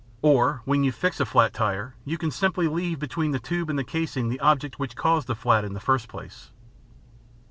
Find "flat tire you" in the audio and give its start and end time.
1.27-2.17